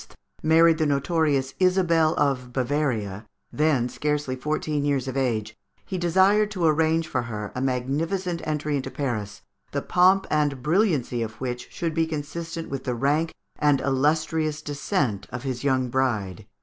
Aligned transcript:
married 0.41 0.79
the 0.79 0.85
notorious 0.87 1.53
Isabel 1.59 2.15
of 2.15 2.51
Bavaria, 2.51 3.27
then 3.53 3.87
scarcely 3.87 4.35
fourteen 4.35 4.83
years 4.83 5.07
of 5.07 5.15
age, 5.15 5.55
he 5.85 5.99
desired 5.99 6.49
to 6.49 6.65
arrange 6.65 7.07
for 7.07 7.21
her 7.21 7.51
a 7.53 7.61
magnificent 7.61 8.41
entry 8.43 8.75
into 8.75 8.89
Paris, 8.89 9.43
the 9.73 9.81
pomp 9.83 10.25
and 10.31 10.63
brilliancy 10.63 11.21
of 11.21 11.33
which 11.39 11.69
should 11.71 11.93
be 11.93 12.07
consistent 12.07 12.67
with 12.67 12.83
the 12.83 12.95
rank 12.95 13.31
and 13.59 13.79
illustrious 13.81 14.63
descent 14.63 15.27
of 15.29 15.43
his 15.43 15.63
young 15.63 15.87
bride. 15.89 16.47